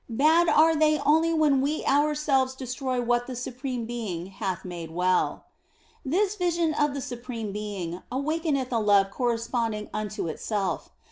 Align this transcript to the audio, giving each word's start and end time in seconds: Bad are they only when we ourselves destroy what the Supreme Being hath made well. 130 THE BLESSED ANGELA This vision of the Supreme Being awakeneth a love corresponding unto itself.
Bad 0.09 0.49
are 0.49 0.75
they 0.75 0.97
only 1.05 1.31
when 1.31 1.61
we 1.61 1.85
ourselves 1.85 2.55
destroy 2.55 2.99
what 3.03 3.27
the 3.27 3.35
Supreme 3.35 3.85
Being 3.85 4.25
hath 4.25 4.65
made 4.65 4.89
well. 4.89 5.45
130 6.01 6.01
THE 6.03 6.09
BLESSED 6.09 6.25
ANGELA 6.25 6.25
This 6.25 6.35
vision 6.37 6.83
of 6.83 6.93
the 6.95 7.01
Supreme 7.01 7.51
Being 7.51 8.01
awakeneth 8.11 8.71
a 8.71 8.79
love 8.79 9.11
corresponding 9.11 9.91
unto 9.93 10.27
itself. 10.27 10.89